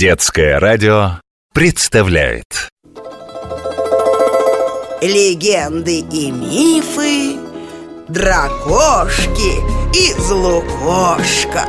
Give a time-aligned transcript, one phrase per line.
[0.00, 1.20] Детское радио
[1.52, 2.70] представляет.
[5.02, 7.38] Легенды и мифы
[8.08, 9.60] Дракошки
[9.94, 11.68] из Лукошка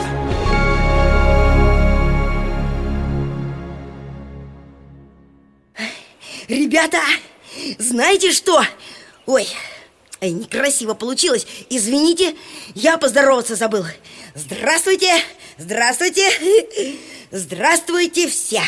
[6.48, 7.02] Ребята,
[7.80, 8.64] знаете что?
[9.26, 9.46] Ой,
[10.22, 11.46] ай, некрасиво получилось.
[11.70, 12.38] Извините,
[12.76, 13.84] я поздороваться забыл.
[14.36, 15.22] Здравствуйте,
[15.58, 16.30] здравствуйте
[17.34, 18.62] Здравствуйте все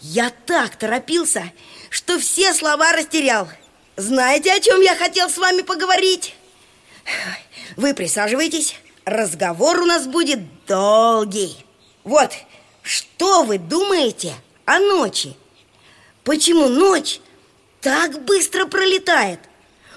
[0.00, 1.52] Я так торопился,
[1.90, 3.48] что все слова растерял
[3.96, 6.34] Знаете, о чем я хотел с вами поговорить?
[7.76, 11.54] Вы присаживайтесь Разговор у нас будет долгий
[12.02, 12.32] Вот,
[12.80, 14.32] что вы думаете
[14.64, 15.36] о ночи?
[16.24, 17.20] Почему ночь
[17.82, 19.40] так быстро пролетает?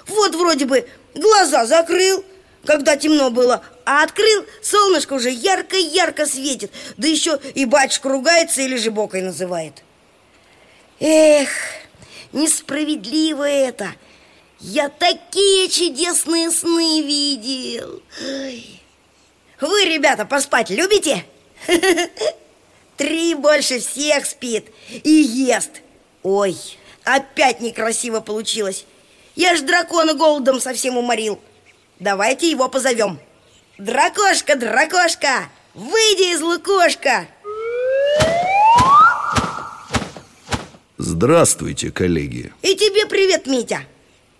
[0.05, 0.85] Вот вроде бы
[1.15, 2.25] глаза закрыл,
[2.65, 8.75] когда темно было, а открыл, солнышко уже ярко-ярко светит, да еще и батюшка ругается или
[8.75, 9.83] же бокой называет.
[10.99, 11.49] Эх,
[12.33, 13.93] несправедливо это.
[14.59, 18.01] Я такие чудесные сны видел.
[18.21, 18.81] Ой.
[19.61, 21.25] Вы, ребята, поспать любите?
[22.97, 24.67] Три больше всех спит
[25.03, 25.81] и ест.
[26.23, 26.57] Ой,
[27.05, 28.85] опять некрасиво получилось.
[29.35, 31.39] Я ж дракона голодом совсем уморил.
[31.99, 33.19] Давайте его позовем.
[33.77, 37.27] Дракошка, дракошка, выйди из лукошка.
[40.97, 42.53] Здравствуйте, коллеги.
[42.61, 43.81] И тебе привет, Митя.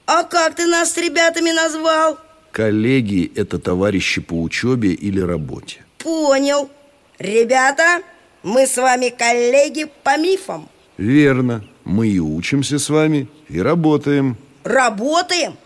[0.06, 2.18] А как ты нас с ребятами назвал?
[2.52, 5.84] Коллеги– это товарищи по учебе или работе.
[5.98, 6.70] Понял.
[7.20, 8.02] Ребята,
[8.42, 10.70] мы с вами коллеги по мифам.
[10.98, 11.64] Верно.
[11.84, 14.38] Мы и учимся с вами, и работаем.
[14.64, 15.58] Работаем?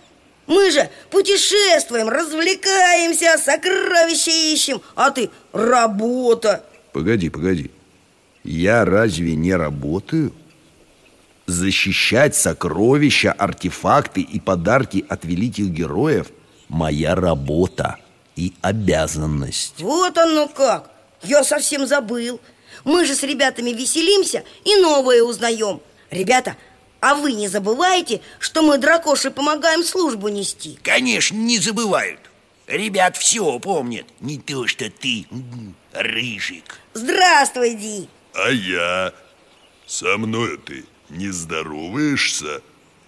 [0.48, 4.82] Мы же путешествуем, развлекаемся, сокровища ищем.
[4.96, 6.66] А ты работа.
[6.92, 7.72] Погоди, погоди.
[8.44, 10.34] Я разве не работаю?
[11.46, 16.28] Защищать сокровища, артефакты и подарки от великих героев–
[16.74, 17.98] моя работа
[18.36, 19.76] и обязанность.
[19.80, 20.90] Вот оно как!
[21.22, 22.42] Я совсем забыл.
[22.84, 25.80] Мы же с ребятами веселимся и новое узнаем.
[26.12, 26.58] Ребята,
[27.04, 30.80] а вы не забываете, что мы дракоши помогаем службу нести?
[30.82, 32.22] Конечно, не забывают
[32.66, 35.28] Ребят все помнят Не то, что ты,
[35.92, 39.14] Рыжик Здравствуй, Ди А я?
[39.86, 42.62] Со мной ты не здороваешься?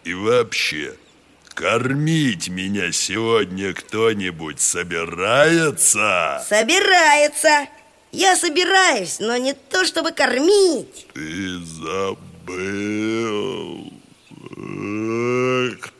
[0.03, 0.95] И вообще,
[1.53, 6.45] кормить меня сегодня кто-нибудь собирается?
[6.49, 7.69] Собирается
[8.11, 13.41] Я собираюсь, но не то, чтобы кормить Ты забыл Эх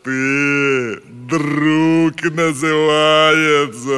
[0.03, 3.91] ты, друг называется.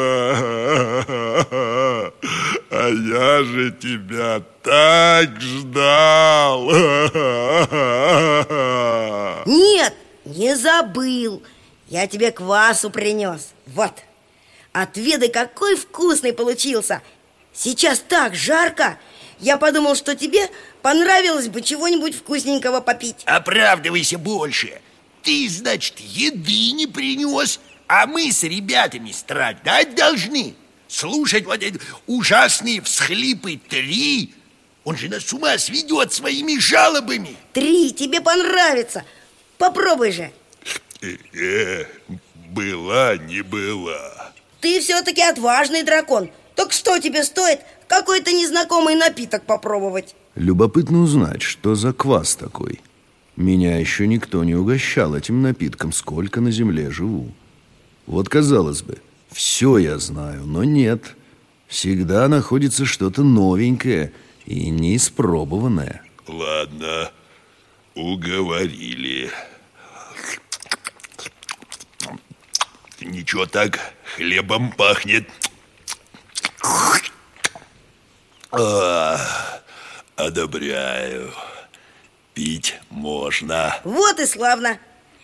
[2.69, 6.69] А я же тебя так ждал.
[9.46, 9.94] Нет,
[10.25, 11.44] не забыл.
[11.88, 13.53] Я тебе квасу принес.
[13.68, 13.94] Вот,
[14.74, 17.02] отведай, какой вкусный получился.
[17.53, 19.00] Сейчас так жарко
[19.39, 20.49] Я подумал, что тебе
[20.81, 23.17] понравилось бы чего-нибудь вкусненького попить.
[23.25, 24.81] Оправдывайся больше.
[25.23, 30.55] Ты, значит, еды не принес А мы с ребятами страдать должны.
[30.87, 34.33] Слушать вот эти ужасные всхлипы три.
[34.83, 37.35] Он же нас с ума сведет своими жалобами.
[37.53, 39.03] Три, тебе понравится.
[39.57, 40.31] Попробуй же.
[41.01, 41.85] Э,
[42.49, 44.31] Была не была.
[44.61, 46.31] Ты все-таки отважный дракон.
[46.55, 50.15] Так что тебе стоит какой-то незнакомый напиток попробовать?
[50.35, 52.81] Любопытно узнать, что за квас такой.
[53.35, 57.31] Меня еще никто не угощал этим напитком, сколько на земле живу.
[58.05, 58.97] Вот, казалось бы,
[59.31, 61.15] все я знаю, но нет.
[61.67, 64.13] Всегда находится что-то новенькое
[64.45, 66.01] и неиспробованное.
[66.27, 67.11] Ладно,
[67.93, 69.29] уговорили.
[73.01, 73.79] Ничего так,
[74.15, 75.29] хлебом пахнет
[78.52, 79.19] а,
[80.17, 81.32] Одобряю.
[82.34, 83.76] Пить можно.
[83.84, 84.79] Вот и славно.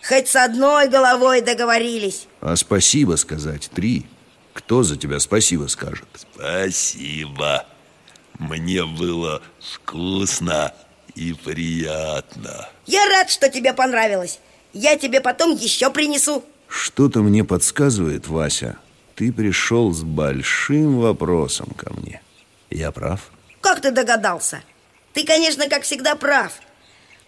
[0.08, 2.28] Хоть с одной головой договорились.
[2.40, 4.06] А спасибо сказать три.
[4.52, 6.06] Кто за тебя спасибо скажет?
[6.14, 7.66] Спасибо.
[8.38, 10.72] Мне было вкусно
[11.16, 12.68] и приятно.
[12.86, 14.38] Я рад, что тебе понравилось.
[14.72, 16.44] Я тебе потом еще принесу.
[16.68, 18.76] Что-то мне подсказывает, Вася.
[19.16, 22.20] Ты пришел с большим вопросом ко мне
[22.70, 23.20] Я прав?
[23.60, 24.62] Как ты догадался?
[25.12, 26.52] Ты, конечно, как всегда прав.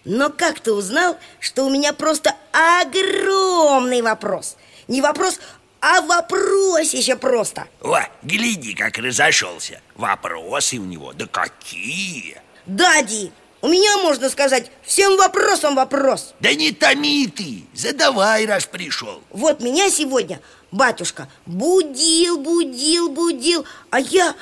[0.03, 4.57] Но как ты узнал, что у меня просто огромный вопрос?
[4.87, 5.39] Не вопрос,
[5.81, 7.67] а вопросище просто.
[7.81, 9.81] О, гляди, как разошелся.
[9.95, 12.41] Вопросы у него, да какие?
[12.65, 13.31] Да, Ди,
[13.61, 16.33] у меня, можно сказать, всем вопросом вопрос.
[16.39, 19.21] Да не томи ты, задавай, раз пришел.
[19.29, 20.41] Вот меня сегодня
[20.71, 24.35] батюшка будил, будил, будил А я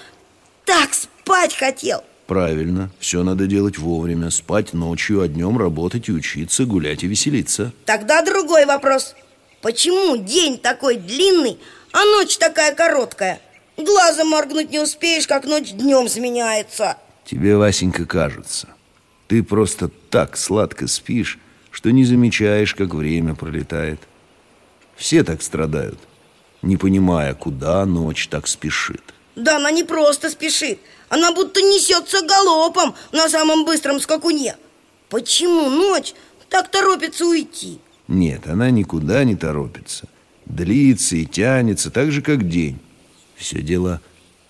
[0.66, 2.04] так спать хотел.
[2.28, 4.32] Правильно, все надо делать вовремя.
[4.32, 7.72] Спать ночью, а днем работать и учиться, гулять и веселиться.
[7.86, 9.16] Тогда другой вопрос.
[9.62, 11.60] Почему день такой длинный,
[11.92, 13.40] а ночь такая короткая?
[13.78, 16.98] Глазом моргнуть не успеешь, как ночь днем сменяется.
[17.26, 18.70] Тебе, Васенька, кажется.
[19.28, 21.40] Ты просто так сладко спишь,
[21.72, 24.00] что не замечаешь, как время пролетает.
[24.96, 26.00] Все так страдают,
[26.62, 30.80] не понимая, куда ночь так спешит Да она не просто спешит.
[31.10, 34.56] Она будто несется галопом на самом быстром скакуне.
[35.10, 36.14] Почему ночь
[36.50, 37.80] так торопится уйти?
[38.08, 40.08] Нет, она никуда не торопится.
[40.46, 42.80] Длится и тянется так же, как день.
[43.36, 44.02] Все дело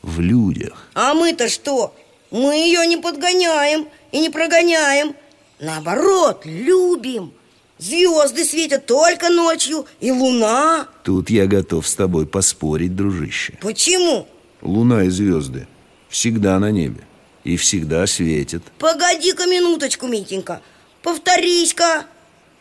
[0.02, 0.88] в людях.
[0.94, 1.96] А мы-то что?
[2.32, 5.16] Мы ее не подгоняем и не прогоняем.
[5.60, 7.34] Наоборот, любим.
[7.78, 10.88] Звезды светят только ночью и луна.
[11.04, 13.58] Тут я готов с тобой поспорить, дружище.
[13.62, 14.28] Почему?
[14.66, 15.68] Луна и звезды
[16.10, 17.04] всегда на небе
[17.44, 20.62] и всегда светят Погоди-ка минуточку, Митенька.
[21.04, 22.08] Повторись-ка.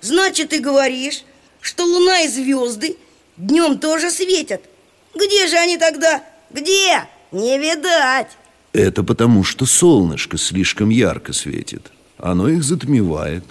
[0.03, 1.25] Значит, ты говоришь,
[1.63, 2.99] что луна и звезды
[3.39, 4.61] днем тоже светят.
[5.15, 6.23] Где же они тогда?
[6.51, 7.09] Где?
[7.33, 8.37] Не видать.
[8.75, 11.91] Это потому, что солнышко слишком ярко светит.
[12.19, 13.45] Оно их затмевает.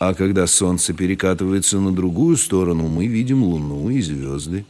[0.00, 4.66] А когда солнце перекатывается на другую сторону Мы видим луну и звезды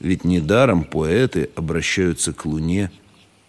[0.00, 2.90] Ведь недаром поэты обращаются к луне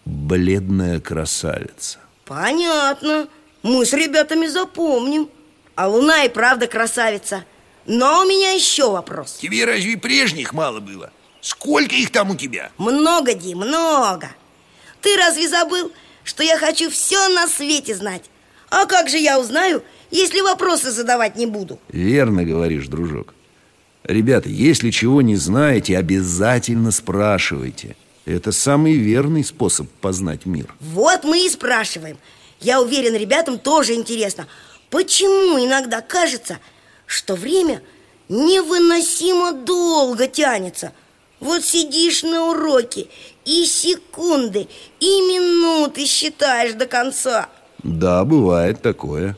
[0.05, 3.27] Бледная красавица Понятно
[3.63, 5.29] Мы с ребятами запомним
[5.75, 7.43] А луна и правда красавица
[7.85, 11.11] Но у меня еще вопрос Тебе разве прежних мало было?
[11.41, 12.71] Сколько их там у тебя?
[12.77, 14.29] Много, Ди, много
[15.01, 15.91] Ты разве забыл,
[16.23, 18.23] что я хочу все на свете знать?
[18.69, 21.79] А как же я узнаю, если вопросы задавать не буду?
[21.89, 23.33] Верно говоришь, дружок
[24.07, 27.95] Ребята, если чего не знаете, обязательно спрашивайте.
[28.25, 30.73] Это самый верный способ познать мир.
[30.79, 32.17] Вот мы и спрашиваем.
[32.59, 34.47] Я уверен, ребятам тоже интересно
[34.89, 36.59] Почему иногда кажется,
[37.05, 37.81] что время
[38.29, 40.93] невыносимо долго тянется.
[41.39, 43.07] Вот сидишь на уроке
[43.45, 44.67] и секунды,
[44.99, 47.49] и минуты считаешь до конца.
[47.83, 49.37] Да, бывает такое.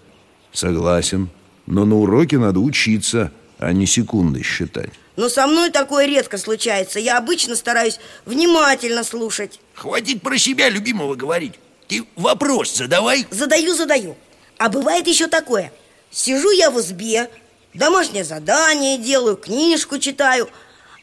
[0.54, 1.30] Согласен.
[1.66, 4.92] Но на уроке надо учиться, а не секунды считать.
[5.16, 7.00] Но со мной такое редко случается.
[7.00, 9.60] Я обычно стараюсь внимательно слушать.
[9.74, 11.56] Хватит про себя любимого говорить.
[11.88, 13.28] Ты вопрос задавай.
[13.30, 14.16] Задаю, задаю.
[14.58, 15.74] А бывает еще такое.
[16.12, 17.30] Сижу я в избе
[17.74, 20.50] Домашнее задание делаю, книжку читаю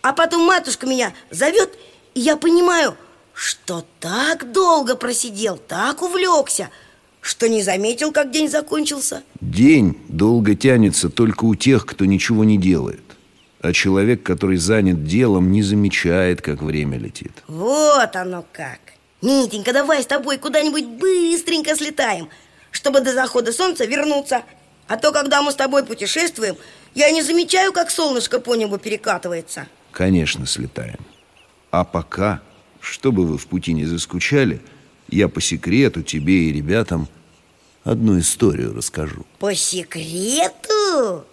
[0.02, 1.72] А потом матушка меня зовет
[2.14, 2.96] И я понимаю,
[3.32, 6.70] что так долго просидел Так увлекся
[7.26, 9.24] Что не заметил, как день закончился?
[9.40, 13.02] День долго тянется только у тех, кто ничего не делает
[13.60, 17.32] А человек, который занят делом, не замечает, как время летит.
[17.48, 18.78] Вот оно как!
[19.22, 22.28] Митенька, давай с тобой куда-нибудь быстренько слетаем
[22.70, 24.44] Чтобы до захода солнца вернуться.
[24.86, 26.54] А то, когда мы с тобой путешествуем
[26.94, 29.66] Я не замечаю, как солнышко по небу перекатывается.
[29.90, 31.00] Конечно, слетаем.
[31.72, 32.40] А пока,
[32.78, 34.60] чтобы вы в пути не заскучали
[35.08, 37.08] Я по секрету тебе и ребятам
[37.84, 39.24] одну историю расскажу.
[39.38, 41.24] По секрету?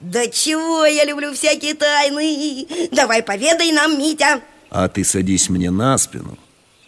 [0.00, 2.66] Да чего я люблю всякие тайны?
[2.92, 4.42] Давай поведай нам, Митя.
[4.70, 6.36] А ты садись мне на спину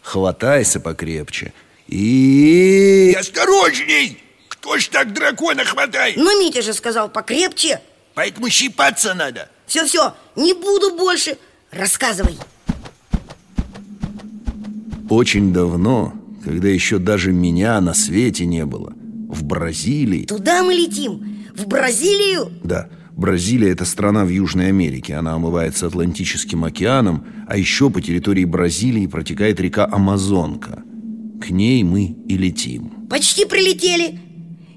[0.02, 1.52] Хватайся покрепче
[1.86, 3.14] И...
[3.18, 4.22] Осторожней!
[4.48, 6.16] Кто ж так дракона хватает?
[6.16, 7.80] Ну, Митя же сказал покрепче.
[8.14, 9.48] Поэтому щипаться надо.
[9.66, 11.38] Все-все, не буду больше.
[11.70, 12.36] Рассказывай.
[15.08, 18.92] Очень давно, когда еще даже меня на свете не было.
[19.28, 20.24] В Бразилии.
[20.24, 21.44] Туда мы летим.
[21.54, 22.50] В Бразилию?
[22.64, 25.16] Да, Бразилия– это страна в Южной Америке.
[25.16, 30.82] Она омывается Атлантическим океаном А еще по территории Бразилии протекает река Амазонка.
[31.42, 33.06] К ней мы и летим.
[33.10, 34.20] Почти прилетели.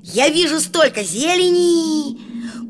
[0.03, 2.19] Я вижу столько зелени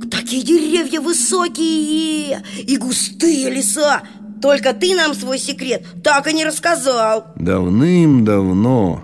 [0.09, 4.01] Такие деревья высокие И густые леса
[4.41, 9.03] Только ты нам свой секрет так и не рассказал Давным-давно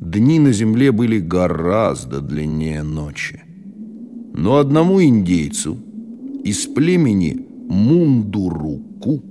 [0.00, 3.42] дни на земле были гораздо длиннее ночи.
[4.34, 5.78] Но одному индейцу
[6.44, 9.22] из племени Мундуруку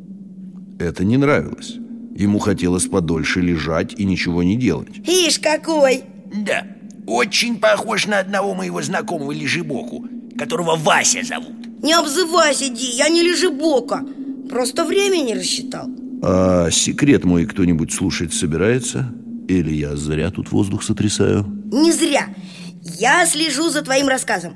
[0.79, 1.75] это не нравилось.
[2.15, 4.89] Ему хотелось подольше лежать и ничего не делать.
[5.05, 6.65] Ишь какой Да,
[7.07, 10.05] очень похож на одного моего знакомого лежебоку
[10.37, 14.03] Которого Вася зовут Не обзывайся, Ди, я не лежебока
[14.49, 15.89] Просто время не рассчитал
[16.21, 19.13] А секрет мой кто-нибудь слушать собирается?
[19.47, 21.45] Или я зря тут воздух сотрясаю?
[21.71, 22.27] Не зря
[22.81, 24.53] Я слежу за твоим рассказом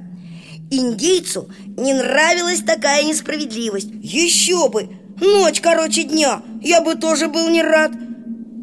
[0.71, 4.89] Индейцу не нравилась такая несправедливость Еще бы!
[5.19, 7.91] Ночь короче дня Я бы тоже был не рад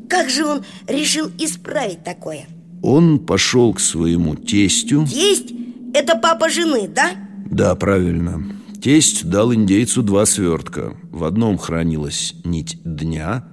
[0.09, 2.47] Как же он решил исправить такое?
[2.83, 5.53] Он пошел к своему тестю Тесть?
[5.93, 7.11] Это папа жены, да?
[7.51, 8.56] Да, правильно
[8.87, 10.97] Тесть дал индейцу два свертка.
[11.11, 13.45] В одном хранилась нить дня,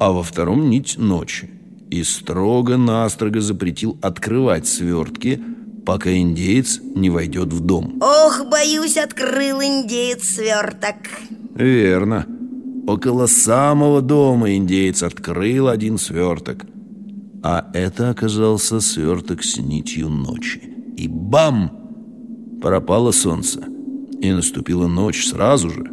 [0.00, 1.50] а во втором нить ночи.
[1.90, 5.42] И строго-настрого запретил открывать свертки
[5.84, 8.00] Пока индеец не войдет в дом.
[8.00, 10.96] Ох, боюсь, открыл индеец сверток.
[11.54, 12.26] Верно.
[12.86, 16.64] Около самого дома индеец открыл один сверток.
[17.42, 20.62] А это оказался сверток с нитью ночи.
[20.96, 21.72] И бам!
[22.62, 23.60] Пропало солнце
[24.20, 25.90] И наступила ночь сразу же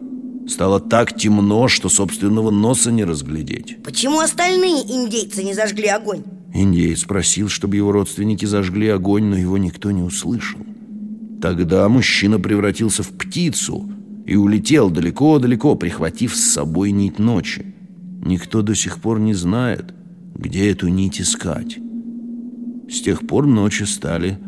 [0.47, 6.23] Стало так темно, что собственного носа не разглядеть Почему остальные индейцы не зажгли огонь?
[6.53, 10.59] Индеец просил, чтобы его родственники зажгли огонь, но его никто не услышал
[11.41, 13.89] Тогда мужчина превратился в птицу
[14.25, 17.75] и улетел далеко-далеко, прихватив с собой нить ночи.
[18.23, 19.93] Никто до сих пор не знает,
[20.33, 21.77] где эту нить искать.
[22.89, 24.39] С тех пор ночи стали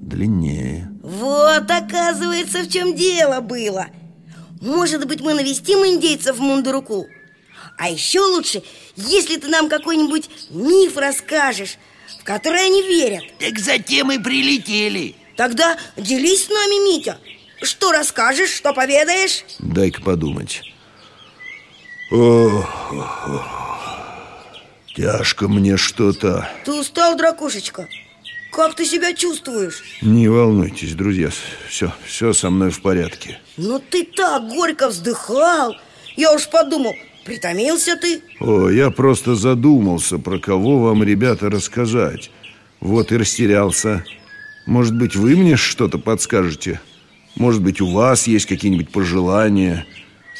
[0.00, 0.90] длиннее.
[1.04, 3.88] Вот, оказывается, в чем дело было.
[4.62, 7.06] Может быть, мы навестим индейцев в Мундуруку?
[7.76, 8.62] А еще лучше,
[8.96, 11.76] если ты нам какой-нибудь миф расскажешь,
[12.18, 13.22] в который они верят.
[13.38, 15.14] Так затем и прилетели.
[15.36, 17.18] Тогда делись с нами, Митя.
[17.60, 19.44] Что расскажешь, что поведаешь?
[19.58, 20.62] Дай-ка подумать.
[22.10, 22.94] Ох,
[24.96, 26.50] тяжко мне что-то.
[26.64, 27.88] Ты устал, дракушечка?
[28.54, 29.82] Как ты себя чувствуешь?
[30.00, 31.28] Не волнуйтесь, друзья,
[31.68, 33.40] все, все со мной в порядке.
[33.56, 35.74] Но ты так горько вздыхал.
[36.14, 36.94] Я уж подумал,
[37.24, 38.22] притомился ты.
[38.38, 42.30] О, я просто задумался, про кого вам, ребята, рассказать.
[42.78, 44.04] Вот и растерялся.
[44.66, 46.80] Может быть, вы мне что-то подскажете?
[47.34, 49.84] Может быть, у вас есть какие-нибудь пожелания?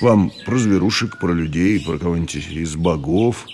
[0.01, 3.45] Вам про зверушек, про людей, про кого-нибудь из богов?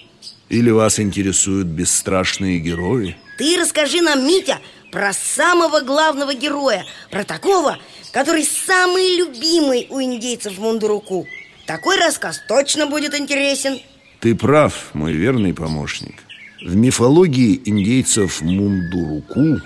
[0.51, 3.17] Или вас интересуют бесстрашные герои?
[3.41, 4.59] Ты расскажи нам, Митя,
[4.93, 7.79] про самого главного героя Про такого,
[8.13, 11.27] который самый любимый у индейцев Мундуруку.
[11.67, 13.79] Такой рассказ точно будет интересен.
[14.21, 16.23] Ты прав, мой верный помощник.
[16.61, 19.63] В мифологии индейцев Мундуруку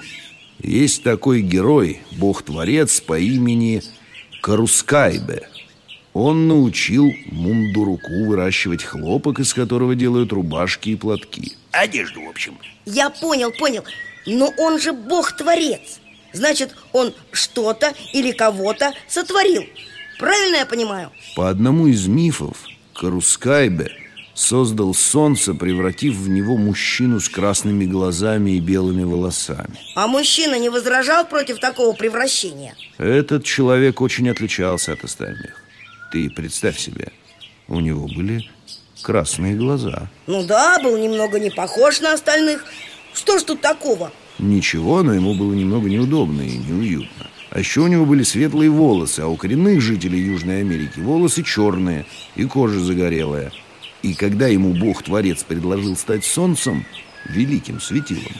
[0.62, 3.82] есть такой герой, бог-творец по имени
[4.40, 5.48] Карускайбе.
[6.14, 11.56] Он научил Мундуруку выращивать хлопок, из которого делают рубашки и платки.
[11.72, 12.56] Одежду, в общем.
[12.86, 13.82] Я понял, понял
[14.26, 15.98] Но он же бог-творец
[16.32, 19.64] Значит, он что-то или кого-то сотворил
[20.18, 21.10] Правильно я понимаю?
[21.34, 22.58] По одному из мифов,
[22.94, 23.90] Карускайбе
[24.34, 29.78] создал солнце, превратив в него мужчину с красными глазами и белыми волосами.
[29.96, 32.76] А мужчина не возражал против такого превращения?
[32.98, 35.63] Этот человек очень отличался от остальных.
[36.12, 37.12] Ты представь себе,
[37.68, 38.48] у него были
[39.02, 40.08] красные глаза.
[40.26, 42.64] Ну да, был немного не похож на остальных.
[43.12, 44.12] Что ж тут такого?
[44.38, 47.26] Ничего, но ему было немного неудобно и неуютно.
[47.50, 52.04] А еще у него были светлые волосы, а у коренных жителей Южной Америки волосы черные
[52.34, 53.52] и кожа загорелая.
[54.02, 56.84] И когда ему Бог-творец предложил стать солнцем,
[57.26, 58.32] великим светилом,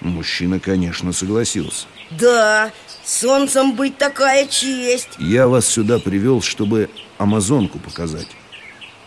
[0.00, 1.86] мужчина, конечно, согласился.
[2.10, 2.72] Да,
[3.10, 6.88] солнцем быть такая честь Я вас сюда привел, чтобы
[7.18, 8.28] Амазонку показать.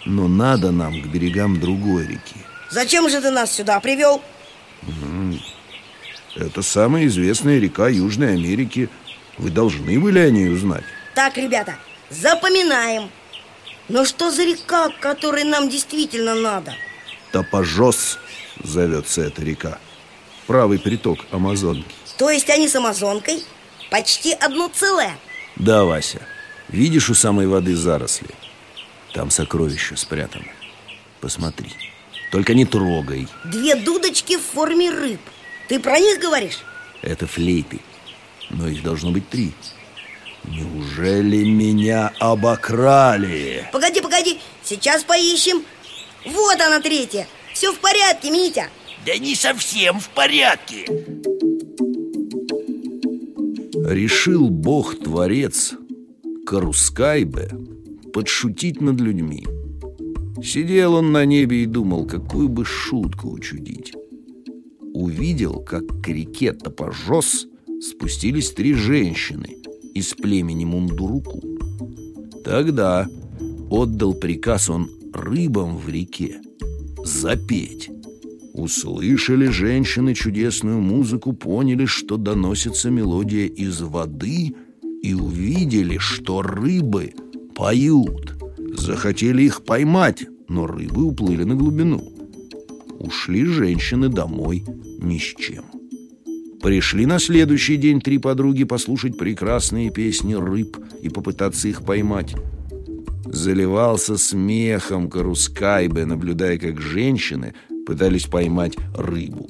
[0.06, 2.36] Но надо нам к берегам другой реки.
[2.70, 4.22] Зачем же ты нас сюда привел?
[6.36, 8.90] Это самая известная река Южной Америки.
[9.38, 10.84] Вы должны были о ней узнать.
[11.16, 11.76] Так, ребята,
[12.10, 13.10] запоминаем
[13.88, 16.74] Но что за река, которой нам действительно надо?
[17.32, 18.20] Топожос
[18.64, 19.80] зовется эта река.
[20.48, 21.86] Правый приток Амазонки.
[22.18, 23.44] То есть они с Амазонкой
[23.94, 25.16] почти одно целое
[25.56, 26.20] Да, Вася,
[26.68, 28.30] видишь у самой воды заросли?
[29.14, 30.52] Там сокровища спрятаны.
[31.22, 31.70] Посмотри.
[32.32, 33.28] Только не трогай.
[33.46, 35.22] Две дудочки в форме рыб
[35.70, 36.58] Ты про них говоришь?
[37.04, 37.82] Это флейты.
[38.50, 39.52] Но их должно быть три.
[40.46, 43.70] Неужели меня обокрали?
[43.72, 45.64] Погоди, погоди, сейчас поищем
[46.26, 48.70] Вот она третья Все в порядке, Митя
[49.06, 50.88] Да не совсем в порядке.
[53.86, 55.74] Решил бог-творец
[56.46, 57.52] Карускайбе
[58.14, 59.46] подшутить над людьми.
[60.42, 63.94] Сидел он на небе и думал, какую бы шутку учудить.
[64.94, 67.48] Увидел, как к реке Топожос
[67.82, 69.58] спустились три женщины
[69.94, 71.42] из племени Мундуруку.
[72.46, 73.10] Тогда
[73.70, 76.42] отдал приказ он рыбам в реке
[77.04, 77.90] запеть.
[78.54, 84.54] Услышали женщины чудесную музыку, поняли, что доносится мелодия из воды
[85.02, 87.14] и увидели, что рыбы
[87.56, 88.36] поют.
[88.78, 92.14] Захотели их поймать, но рыбы уплыли на глубину.
[93.00, 94.64] Ушли женщины домой
[95.00, 95.66] ни с чем.
[96.62, 102.36] Пришли на следующий день три подруги послушать прекрасные песни рыб и попытаться их поймать.
[103.26, 109.48] Заливался смехом Карускайбе, наблюдая, как женщины пытались поймать рыбу.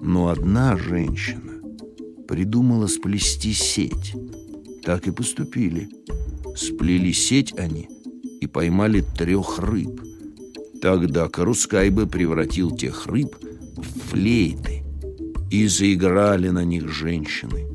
[0.00, 1.60] Но одна женщина
[2.26, 4.14] придумала сплести сеть.
[4.84, 5.88] Так и поступили.
[6.56, 7.88] Сплели сеть они
[8.40, 10.00] и поймали трех рыб.
[10.80, 13.36] Тогда Карускайбе превратил тех рыб
[13.76, 14.78] в флейты,
[15.50, 17.66] и заиграли на них женщины.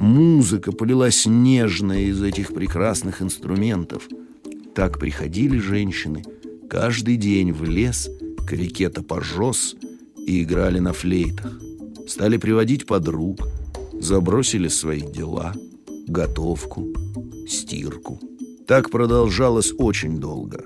[0.00, 4.08] Музыка полилась нежная из этих прекрасных инструментов.
[4.74, 6.22] Так приходили женщины
[6.68, 8.10] каждый день в лес
[8.46, 9.76] к реке Топожос
[10.16, 11.60] и играли на флейтах.
[12.06, 13.48] Стали приводить подруг,
[14.00, 15.52] забросили свои дела,
[16.06, 16.86] готовку,
[17.48, 18.20] стирку.
[18.66, 20.64] Так продолжалось очень долго.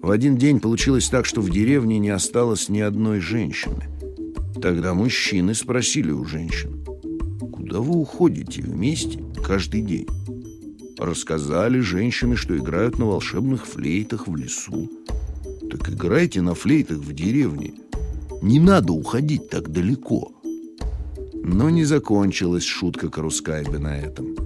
[0.00, 3.84] В один день получилось так, что в деревне не осталось ни одной женщины.
[4.62, 6.84] Тогда мужчины спросили у женщин,
[7.52, 10.06] куда вы уходите вместе каждый день?
[10.98, 14.90] Рассказали женщины, что играют на волшебных флейтах в лесу.
[15.78, 17.74] Так играйте на флейтах в деревне.
[18.42, 20.32] Не надо уходить так далеко.
[21.34, 24.36] Но не закончилась шутка Карускайбе на этом.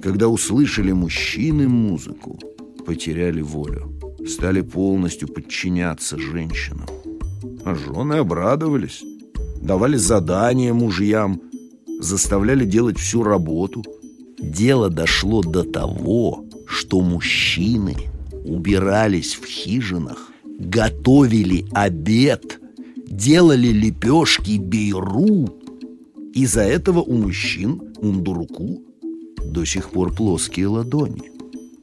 [0.00, 2.38] Когда услышали мужчины музыку,
[2.86, 3.92] потеряли волю.
[4.26, 6.86] Стали полностью подчиняться женщинам.
[7.64, 9.02] А жены обрадовались.
[9.60, 11.40] Давали задания мужьям,
[12.00, 13.84] заставляли делать всю работу.
[14.38, 17.96] Дело дошло до того, что мужчины
[18.44, 20.27] убирались в хижинах,
[20.58, 22.60] готовили обед,
[23.06, 25.48] делали лепешки бейру.
[26.34, 28.82] Из-за этого у мужчин Мундуруку
[29.44, 31.32] до сих пор плоские ладони.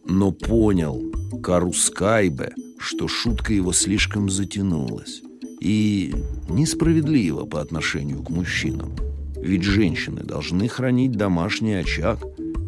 [0.05, 1.01] Но понял
[1.41, 5.21] Карускайбе, что шутка его слишком затянулась
[5.59, 6.13] и
[6.49, 8.93] несправедливо по отношению к мужчинам.
[9.35, 12.19] Ведь женщины должны хранить домашний очаг,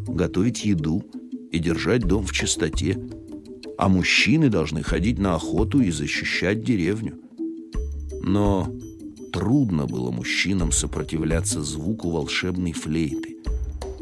[0.08, 1.04] готовить еду
[1.52, 2.98] и держать дом в чистоте,
[3.78, 7.20] а мужчины должны ходить на охоту и защищать деревню.
[8.22, 8.74] Но
[9.32, 13.38] трудно было мужчинам сопротивляться звуку волшебной флейты,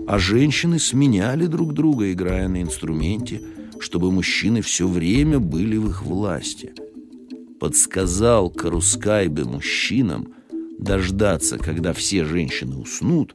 [0.07, 3.41] а женщины сменяли друг друга, играя на инструменте,
[3.79, 6.73] чтобы мужчины все время были в их власти–
[7.59, 10.33] подсказал Карускайбе мужчинам
[10.77, 13.33] дождаться, когда все женщины уснут,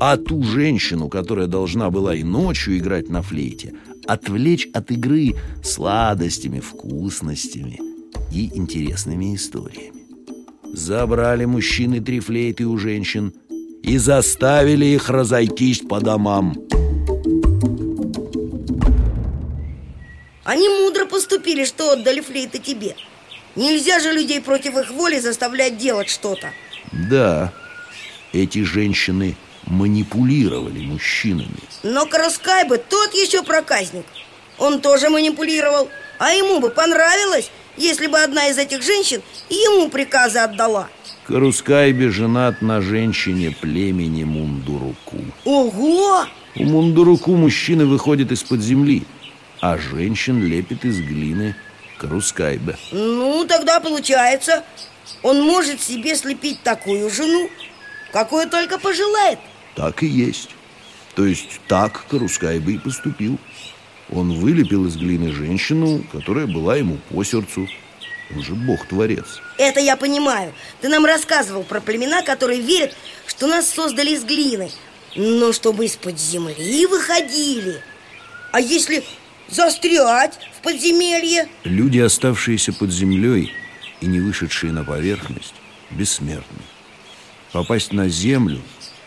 [0.00, 3.74] а ту женщину, которая должна была и ночью играть на флейте,
[4.08, 7.80] отвлечь от игры сладостями, вкусностями
[8.32, 10.02] и интересными историями.
[10.72, 13.32] Забрали мужчины три флейты у женщин
[13.82, 16.56] и заставили их разойтись по домам.
[20.44, 22.96] Они мудро поступили, что отдали флейты тебе–
[23.58, 26.52] Нельзя же людей против их воли заставлять делать что-то
[26.92, 27.52] Да,
[28.32, 29.36] эти женщины
[29.70, 31.60] манипулировали мужчинами.
[31.82, 34.06] Но Караскайбы тот еще проказник.
[34.58, 35.88] Он тоже манипулировал.
[36.18, 40.88] А ему бы понравилось, если бы одна из этих женщин ему приказы отдала.
[41.26, 45.18] Карускайбе женат на женщине племени Мундуруку.
[45.44, 46.24] Ого!
[46.56, 49.04] У Мундуруку мужчины выходят из-под земли
[49.60, 51.54] А женщин лепит из глины
[51.98, 54.64] Карускайбе Ну, тогда получается
[55.22, 57.50] Он может себе слепить такую жену
[58.12, 59.38] Какую только пожелает
[59.78, 60.50] Так и есть.
[61.14, 63.38] То есть так Карускайбе и поступил.
[64.10, 67.68] Он вылепил из глины женщину, которая была ему по сердцу.
[68.34, 69.40] Он же бог-творец.
[69.56, 70.52] Это я понимаю.
[70.80, 72.96] Ты нам рассказывал про племена, которые верят,
[73.28, 74.68] что нас создали из глины.
[75.14, 77.80] Но чтобы из-под земли выходили.
[78.50, 79.04] А если
[79.48, 81.46] застрять в подземелье?
[81.62, 83.52] Люди, оставшиеся под землей
[84.00, 85.54] и не вышедшие на поверхность,
[85.90, 86.62] бессмертны.
[87.52, 88.60] Попасть на землю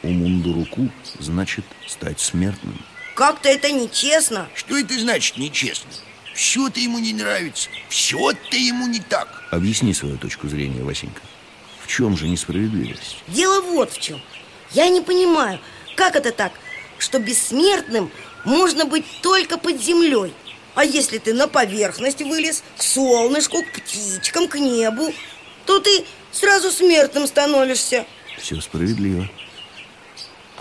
[0.03, 2.79] у Мундуруку значит стать смертным.
[3.15, 4.49] Как-то это нечестно.
[4.55, 5.89] Что это значит нечестно?
[6.33, 7.69] Все-то ему не нравится.
[7.89, 9.43] Все-то ему не так.
[9.51, 11.21] Объясни свою точку зрения, Васенька.
[11.83, 13.17] В чем же несправедливость?
[13.27, 14.21] Дело вот в чем
[14.71, 15.59] Я не понимаю,
[15.95, 16.53] как это так,
[16.97, 18.09] что бессмертным
[18.45, 20.33] можно быть только под землей
[20.73, 25.13] А если ты на поверхность вылез, к солнышку, к птичкам, к небу
[25.65, 28.05] То ты сразу смертным становишься.
[28.37, 29.29] Все справедливо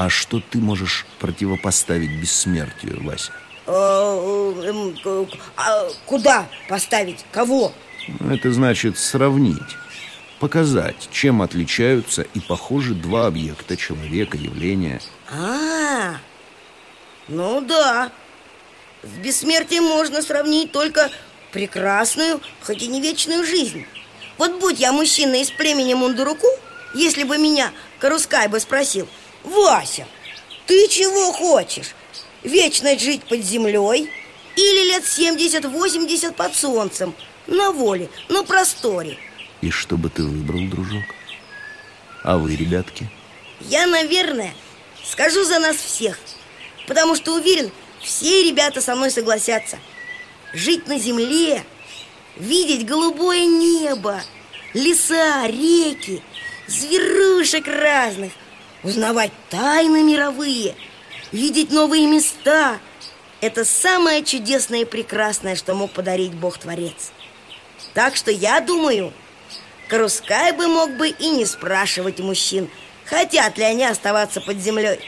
[0.01, 3.33] А что ты можешь противопоставить бессмертию, Вася?
[3.67, 4.97] а, эм,
[5.59, 7.27] а, Куда поставить?
[7.31, 7.71] Кого?
[8.31, 9.77] Это значит сравнить
[10.39, 15.03] Показать, чем отличаются и похожи два объекта человека, явления.
[15.31, 16.17] А,
[17.29, 18.11] ну да.
[19.03, 21.11] С бессмертием можно сравнить только
[21.53, 23.85] прекрасную, хоть и не вечную жизнь.
[24.39, 26.49] Вот будь я мужчина из племени Мундуруку,
[26.95, 29.07] если бы меня Карускай бы спросил,
[29.45, 30.07] Вася,
[30.67, 31.95] ты чего хочешь?
[32.43, 34.11] Вечно жить под землей
[34.57, 37.15] или лет 70-80 под солнцем,
[37.47, 39.19] на воле, на просторе?
[39.61, 41.05] И что бы ты выбрал, дружок?
[42.23, 43.11] А вы, ребятки?
[43.61, 44.55] Я, наверное,
[45.05, 46.19] скажу за нас всех
[46.87, 49.79] Потому что уверен, все ребята со мной согласятся
[50.53, 51.65] Жить на земле,
[52.37, 54.23] видеть голубое небо
[54.73, 56.23] Леса, реки,
[56.67, 58.33] зверушек разных
[58.83, 60.75] Узнавать тайны мировые
[61.33, 62.79] Видеть новые места
[63.41, 67.13] Это самое чудесное и прекрасное, что мог подарить Бог-творец
[67.95, 69.13] Так что я думаю,
[69.91, 72.71] Карускай бы мог бы и не спрашивать мужчин,
[73.07, 75.01] хотят ли они оставаться под землей.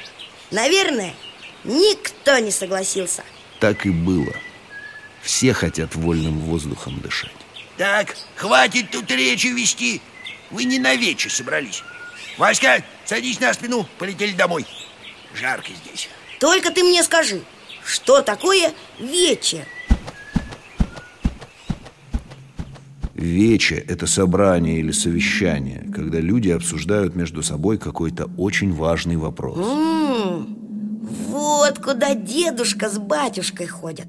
[0.50, 1.14] Наверное,
[1.62, 3.22] никто не согласился.
[3.60, 4.34] Так и было.
[5.22, 7.30] Все хотят вольным воздухом дышать.
[7.76, 10.02] Так, хватит тут речи вести.
[10.50, 11.84] Вы не на вече собрались.
[12.38, 14.66] Васька, садись на спину, полетели домой.
[15.34, 16.08] Жарко здесь.
[16.40, 17.42] Только ты мне скажи,
[17.84, 19.66] что такое вече?
[23.14, 29.58] Вече– это собрание или совещание, когда люди обсуждают между собой какой-то очень важный вопрос.
[29.58, 30.58] М-м,
[31.28, 34.08] вот куда дедушка с батюшкой ходят.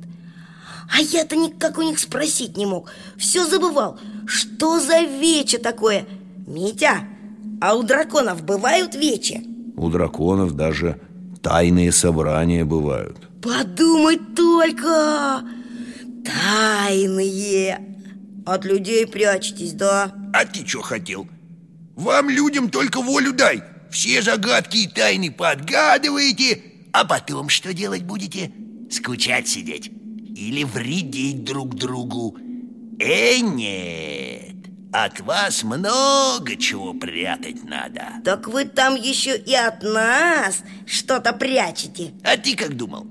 [0.92, 2.92] А я-то никак у них спросить не мог.
[3.16, 4.00] Все забывал.
[4.26, 6.06] Что за вече такое?
[6.48, 7.08] Митя,
[7.64, 9.42] а у драконов бывают вече?
[9.78, 11.00] У драконов даже
[11.42, 13.18] тайные собрания бывают.
[13.42, 15.44] Подумать только!
[16.26, 17.96] Тайные!
[18.46, 20.12] От людей прячетесь, да?
[20.34, 21.26] А ты что хотел?
[21.96, 28.52] Вам, людям, только волю дай Все загадки и тайны подгадываете А потом что делать будете?
[28.92, 29.90] Скучать сидеть?
[30.36, 32.36] Или вредить друг другу?
[33.00, 34.33] Э, нет
[34.94, 42.12] От вас много чего прятать надо Так вы там еще и от нас что-то прячете
[42.24, 43.08] А ты как думал?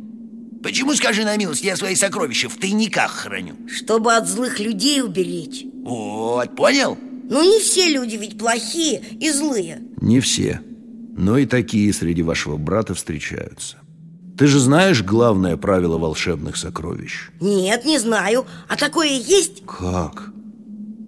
[0.62, 3.56] Почему, скажи на милость, я свои сокровища в тайниках храню?
[3.68, 6.96] Чтобы от злых людей уберечь Вот, понял?
[7.28, 10.60] Ну не все люди ведь плохие и злые Не все,
[11.16, 13.78] но и такие среди вашего брата встречаются.
[14.38, 17.30] Ты же знаешь главное правило волшебных сокровищ?
[17.40, 19.64] Нет, не знаю, а такое есть?
[19.66, 20.30] Как?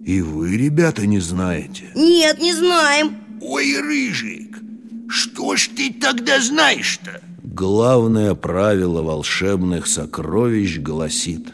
[0.05, 1.85] И вы, ребята, не знаете?
[1.95, 4.59] Нет, не знаем Ой, Рыжик,
[5.09, 7.21] что ж ты тогда знаешь-то?
[7.43, 11.47] Главное правило волшебных сокровищ гласит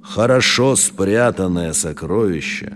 [0.00, 2.74] Хорошо спрятанное сокровище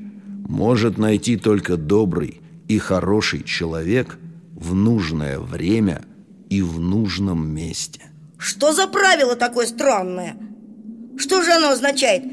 [0.49, 4.19] может найти только добрый и хороший человек
[4.55, 6.03] в нужное время
[6.51, 8.01] и в нужном месте.
[8.39, 10.37] Что за правило такое странное?
[11.17, 12.25] Что же оно означает?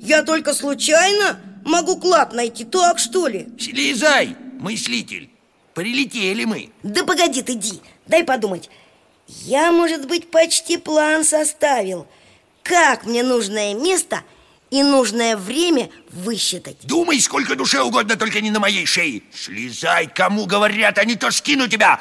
[0.00, 3.48] Я только случайно могу клад найти, так что ли?
[3.58, 5.30] Слезай, мыслитель.
[5.74, 6.70] Прилетели мы.
[6.82, 8.68] Да погоди ты, Ди, дай подумать.
[9.26, 12.06] Я, может быть, почти план составил.
[12.62, 14.22] Как мне нужное место
[14.70, 16.76] и нужное время высчитать?
[16.82, 19.22] Думай, сколько душе угодно, только не на моей шее.
[19.32, 22.00] Слезай, кому говорят, не то скину тебя.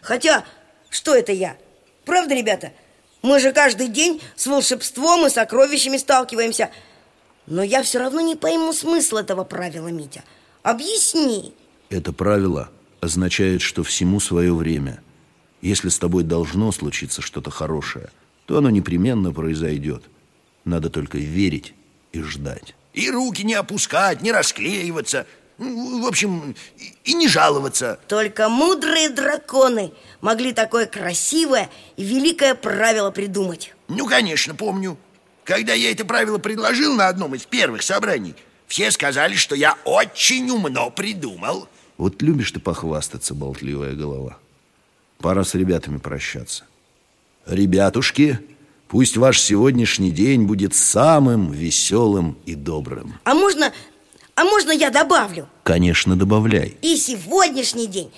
[0.00, 0.44] Хотя,
[0.88, 1.56] что это я?
[2.04, 2.72] Правда, ребята?
[3.20, 6.70] Мы же каждый день с волшебством и сокровищами сталкиваемся
[7.46, 10.22] Но я все равно не пойму смысл этого правила, Митя
[10.62, 11.52] Объясни
[11.90, 15.02] Это правило означает, что всему свое время.
[15.60, 18.10] Если с тобой должно случиться что-то хорошее,
[18.46, 20.04] то оно непременно произойдет.
[20.64, 21.74] Надо только верить
[22.12, 22.74] и ждать.
[22.92, 25.26] И руки не опускать, не расклеиваться
[25.58, 26.54] В общем,
[27.04, 34.54] и не жаловаться Только мудрые драконы могли такое красивое и великое правило придумать Ну, конечно,
[34.54, 34.98] помню
[35.44, 38.34] Когда я это правило предложил на одном из первых собраний
[38.66, 44.38] Все сказали, что я очень умно придумал Вот любишь ты похвастаться, болтливая голова.
[45.18, 46.64] Пора с ребятами прощаться.
[47.46, 48.38] Ребятушки,
[48.88, 53.14] пусть ваш сегодняшний день будет самым веселым и добрым.
[53.24, 53.72] А можно,
[54.34, 55.48] а можно я добавлю?
[55.62, 56.76] Конечно, добавляй.
[56.82, 58.10] И сегодняшний день,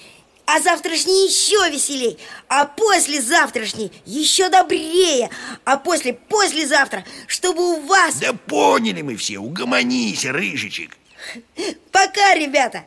[0.47, 5.31] а завтрашний еще веселей, а послезавтрашний еще добрее,
[5.65, 8.17] а после послезавтра, чтобы у вас...
[8.17, 10.97] Да поняли мы все, угомонись, рыжичек
[11.91, 12.85] Пока, ребята!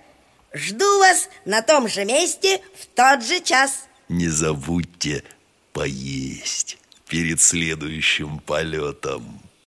[0.53, 3.87] Жду вас на том же месте в тот же час.
[4.09, 5.23] Не забудьте
[5.73, 9.36] поесть перед следующим полетом.